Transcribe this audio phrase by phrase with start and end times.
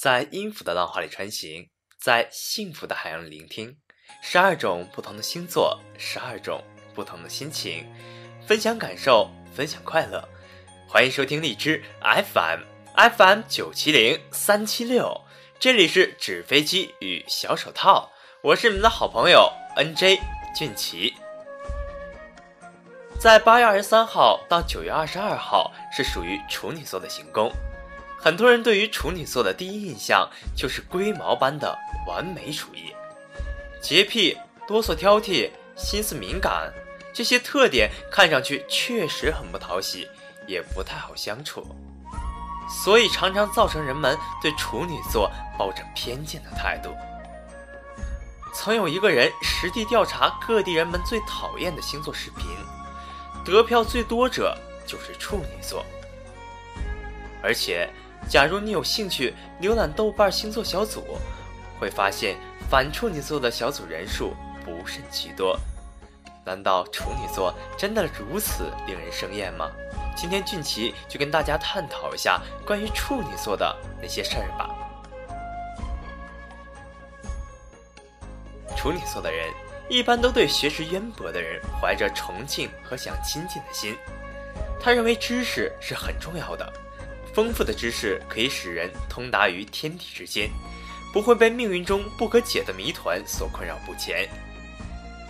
[0.00, 1.68] 在音符的浪花里穿行，
[2.00, 3.76] 在幸福的海洋里聆听。
[4.22, 6.64] 十二种不同的星座，十二种
[6.94, 7.86] 不同的心情，
[8.46, 10.26] 分享感受，分享快乐。
[10.88, 12.60] 欢迎收听荔枝 FM
[12.96, 15.20] FM 九七零三七六，
[15.58, 18.10] 这里是纸飞机与小手套，
[18.42, 20.18] 我是你们的好朋友 NJ
[20.56, 21.12] 俊奇。
[23.20, 27.52] 在八月二十三号到九月二十二号是属于处女座的行宫。
[28.22, 31.74] 很多人对于处女座的第一印象就是龟毛般的
[32.06, 32.92] 完美主义，
[33.80, 34.36] 洁癖、
[34.68, 36.70] 哆嗦、挑剔、心思敏感，
[37.14, 40.06] 这些特点看上去确实很不讨喜，
[40.46, 41.66] 也不太好相处，
[42.84, 46.94] 所以常常造成人们对处女座抱着偏见的态度。
[48.52, 52.44] 曾有一个人实地调查各地人们最讨厌的星座视频，
[53.46, 54.54] 得票最多者
[54.86, 55.82] 就是处女座，
[57.42, 57.88] 而且。
[58.30, 61.18] 假如你有兴趣浏览豆瓣星座小组，
[61.80, 62.36] 会发现
[62.70, 65.58] 反处女座的小组人数不甚其多。
[66.44, 69.68] 难道处女座真的如此令人生厌吗？
[70.14, 74.70] 今天俊奇就跟大家探讨一下关于处女座的那些事儿吧。
[78.76, 79.50] 处女座的人
[79.88, 83.96] 一般都对学识渊博的人怀着崇敬和想亲近的心，
[84.80, 86.72] 他认为知识是很重要的。
[87.34, 90.50] 丰富的知识可以使人通达于天地之间，
[91.12, 94.28] 不会被命运中不可解的谜团所困扰不前。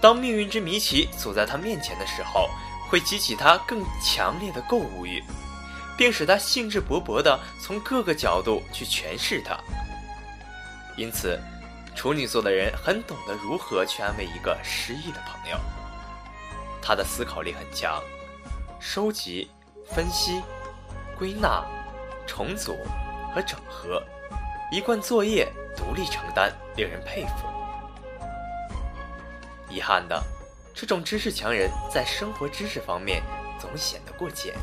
[0.00, 2.50] 当命运之谜题阻在他面前的时候，
[2.90, 5.22] 会激起他更强烈的购物欲，
[5.96, 9.58] 并使他兴致勃勃地从各个角度去诠释它。
[10.96, 11.40] 因此，
[11.94, 15.58] 处女座的人很懂得如何去安慰一个失意的朋友。
[16.82, 18.02] 他的思考力很强，
[18.78, 19.48] 收集、
[19.94, 20.42] 分析、
[21.16, 21.64] 归纳。
[22.26, 22.78] 重组
[23.34, 24.02] 和整合，
[24.70, 25.46] 一贯作业
[25.76, 27.46] 独立承担，令人佩服。
[29.68, 30.22] 遗憾的，
[30.74, 33.22] 这种知识强人在生活知识方面
[33.58, 34.54] 总显得过简，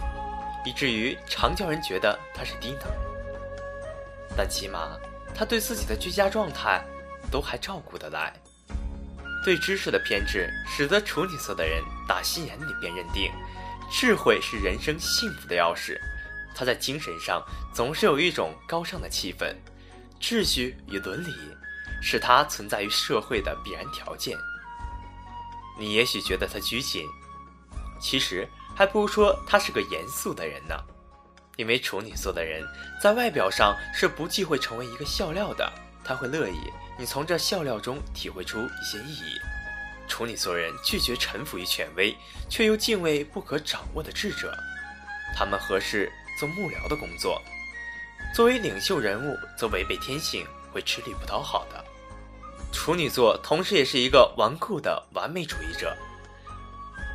[0.65, 2.81] 以至于常叫人觉得他是低能。
[4.37, 4.97] 但起码
[5.35, 6.81] 他对自己的居家状态
[7.29, 8.33] 都还照顾得来。
[9.43, 13.31] 对知识的偏执，使得处女座的人打心眼里便认定，
[13.91, 15.99] 智慧是人生幸福的钥匙。
[16.55, 19.55] 他在精神上总是有一种高尚的气氛，
[20.19, 21.33] 秩序与伦理
[22.01, 24.37] 是他存在于社会的必然条件。
[25.79, 27.07] 你也许觉得他拘谨，
[27.99, 30.75] 其实还不如说他是个严肃的人呢。
[31.57, 32.63] 因为处女座的人
[33.01, 35.71] 在外表上是不忌讳成为一个笑料的，
[36.03, 36.59] 他会乐意
[36.97, 39.39] 你从这笑料中体会出一些意义。
[40.07, 42.15] 处女座人拒绝臣服于权威，
[42.49, 44.57] 却又敬畏不可掌握的智者，
[45.35, 46.11] 他们合适。
[46.41, 47.39] 做幕僚的工作，
[48.33, 50.43] 作为领袖人物，则违背天性，
[50.73, 51.85] 会吃力不讨好的。
[52.73, 55.95] 处女座同时也是一个顽固的完美主义者。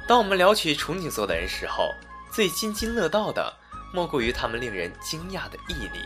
[0.07, 1.89] 当我们聊起处女座的人时候，
[2.31, 3.53] 最津津乐道的
[3.93, 5.99] 莫过于他们令人惊讶的毅力。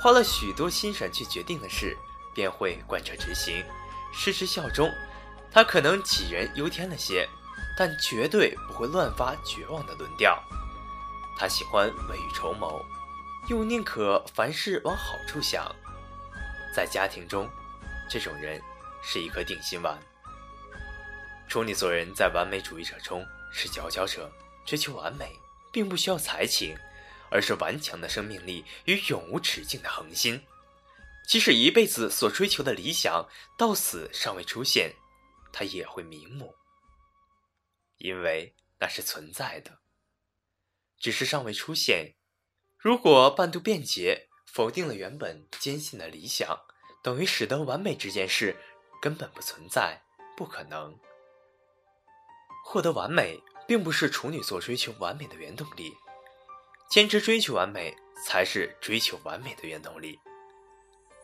[0.00, 1.96] 花了许多心神去决定的事，
[2.36, 3.64] 便会贯彻执行，
[4.14, 4.88] 事事效忠。
[5.50, 7.28] 他可能杞人忧天了些，
[7.76, 10.40] 但绝对不会乱发绝望的论调。
[11.38, 12.84] 他喜欢未雨绸缪，
[13.48, 15.72] 又宁可凡事往好处想。
[16.74, 17.48] 在家庭中，
[18.10, 18.60] 这种人
[19.04, 19.96] 是一颗定心丸。
[21.48, 24.30] 处女座人在完美主义者中是佼佼者，
[24.66, 25.32] 追求完美
[25.72, 26.76] 并不需要才情，
[27.30, 30.44] 而是顽强的生命力与永无止境的恒心。
[31.28, 34.92] 即使一辈子所追求的理想到死尚未出现，
[35.52, 36.52] 他也会瞑目，
[37.98, 39.78] 因为那是存在的。
[40.98, 42.14] 只是尚未出现。
[42.76, 46.60] 如果半途辩解，否定了原本坚信的理想，
[47.02, 48.56] 等于使得完美这件事
[49.00, 50.02] 根本不存在，
[50.36, 50.98] 不可能。
[52.64, 55.92] 获得完美，并不是处女座追求完美的原动力，
[56.90, 57.96] 坚持追求完美
[58.26, 60.18] 才是追求完美的原动力。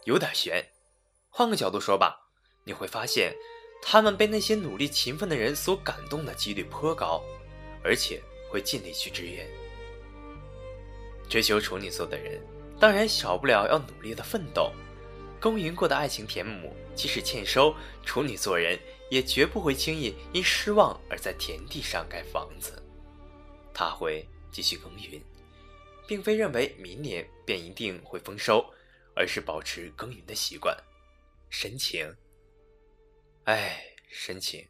[0.04, 0.70] 有点悬。
[1.28, 2.28] 换个角度说吧，
[2.64, 3.34] 你会发现，
[3.82, 7.22] 他们被那些努力勤奋的人所感动的几率颇高，
[7.82, 9.48] 而且会尽力去支援。
[11.28, 12.40] 追求处女座的人，
[12.78, 14.72] 当然少不了要努力的奋斗。
[15.40, 17.74] 耕耘过的爱情田亩，即使欠收，
[18.04, 18.78] 处女座人
[19.10, 22.82] 也绝不会轻易因失望而在田地上盖房子。
[23.74, 25.20] 他会继续耕耘，
[26.06, 28.64] 并非认为明年便一定会丰收，
[29.14, 30.74] 而是保持耕耘的习惯。
[31.50, 32.16] 深情，
[33.44, 34.66] 哎，深情。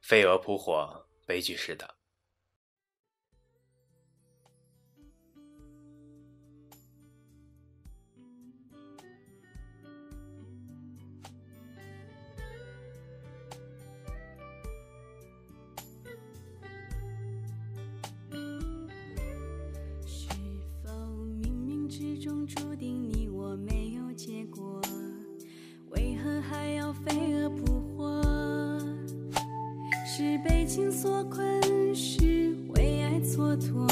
[0.00, 1.94] 飞蛾扑火，悲剧似的。
[22.26, 24.82] 中注定你我没有结果
[25.90, 28.20] 为何还要飞蛾扑火？
[30.04, 33.88] 是被情所困是为爱蹉跎？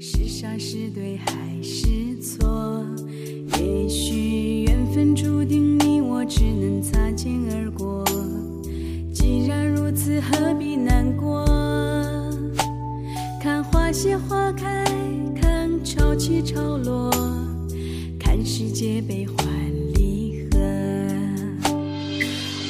[0.00, 2.84] 是傻是对还是错？
[3.60, 8.04] 也许缘分注定你我只能擦肩而过。
[9.14, 11.46] 既然如此何必难过？
[13.40, 14.84] 看花谢花开
[15.40, 17.07] 看潮起潮落
[18.78, 19.44] 皆悲欢
[19.94, 20.60] 离合。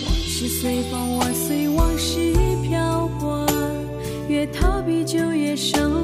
[0.06, 2.32] 往事随风，我随往事
[2.62, 3.46] 飘过，
[4.26, 5.97] 越逃避就越生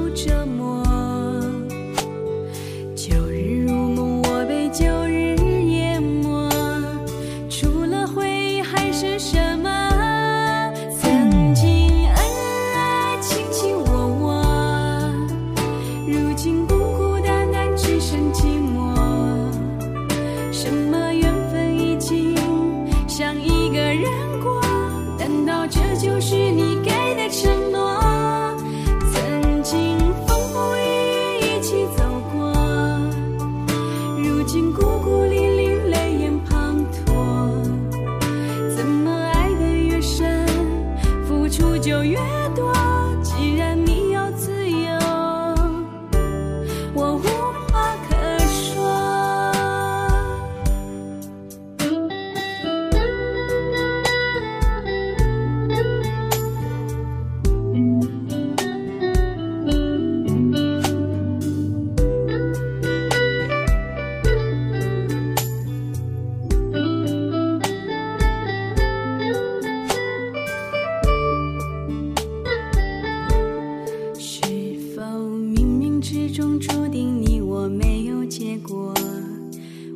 [76.67, 78.91] 注定你我没有结果？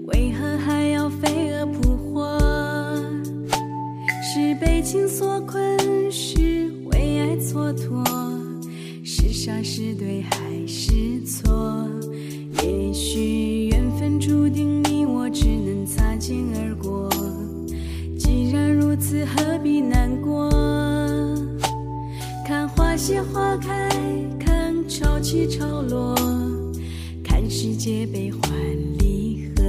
[0.06, 2.38] 为何还要飞蛾扑火？
[4.22, 5.60] 是被情所困，
[6.12, 8.06] 是为爱蹉跎，
[9.04, 11.88] 是傻是对还是错？
[12.62, 17.10] 也许缘分注定你我只能擦肩而过。
[18.16, 20.48] 既然如此，何必难过？
[22.46, 23.90] 看花谢花开，
[24.40, 26.16] 看潮起潮落，
[27.62, 28.42] 世界悲欢
[29.00, 29.64] 离合。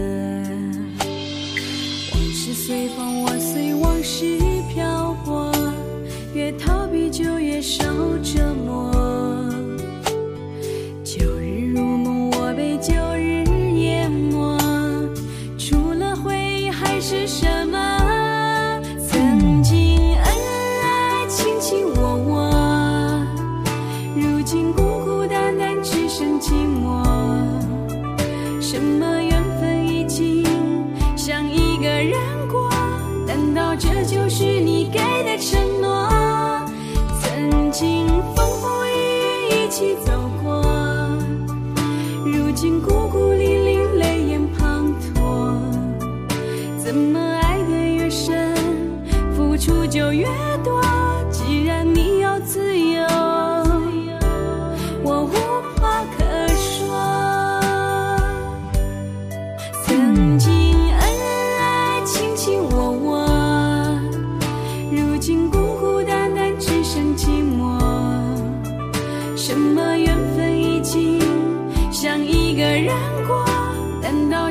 [2.13, 4.39] 往事随风，我随往事
[4.73, 5.51] 飘过，
[6.33, 7.83] 越逃避就越受
[8.23, 8.90] 折磨。
[33.77, 36.09] 这就是你给的承诺？
[37.23, 40.13] 曾经风风雨雨一起走
[40.43, 40.63] 过，
[42.25, 45.55] 如今孤孤零零，泪眼滂沱。
[46.79, 48.55] 怎么爱得越深，
[49.35, 50.27] 付出就越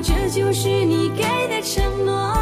[0.01, 2.38] 这就是你给的承诺？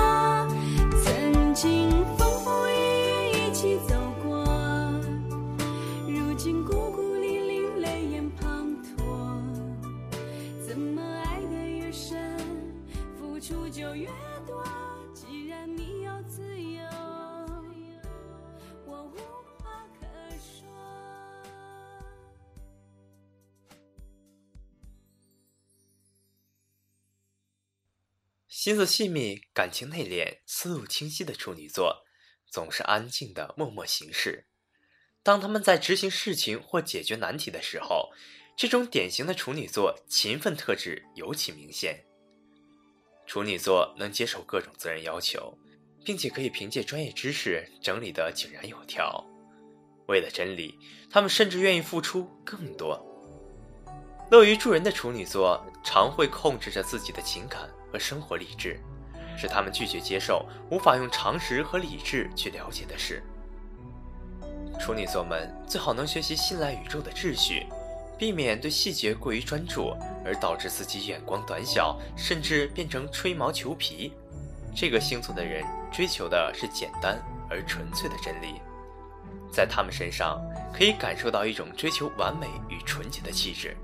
[28.67, 32.03] 心思细密、感情内敛、思路清晰的处女座，
[32.51, 34.45] 总是安静的默默行事。
[35.23, 38.09] 当他们在执行事情或解决难题的时候，
[38.57, 42.03] 这种典型的处女座勤奋特质尤其明显。
[43.25, 45.57] 处女座能接受各种责任要求，
[46.03, 49.25] 并且可以凭借专业知识整理得井然有条。
[50.09, 50.77] 为了真理，
[51.09, 53.01] 他们甚至愿意付出更多。
[54.29, 58.79] 乐于助人的处女座常会控制着自己的情感和生活理智，
[59.37, 63.21] 使他们拒绝接受无法用常识和理智去了解的事。
[64.79, 67.65] 处女座们最好能学习信赖宇宙的秩序，
[68.17, 74.11] 避免对细节过于专注，而导致自己眼光短小，甚至变成吹毛求疵。
[74.75, 78.61] 这个星座的人追求的是简单而纯粹的真理。
[79.51, 80.39] 在他们身上
[80.71, 83.75] 可以感受到一种追求完美与纯洁的气质。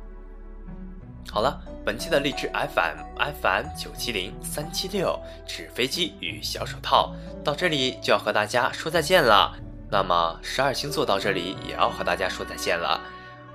[1.32, 2.98] 好了，本期的荔枝 FM
[3.42, 7.13] FM 九七零三七六纸飞机与小手套
[7.44, 9.56] 到这里就要和大家说再见了。
[9.89, 13.00] 那么十二星座到这里也要和大家说再见了。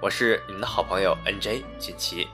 [0.01, 2.29] 我是你们的好朋友 NJ 锦旗。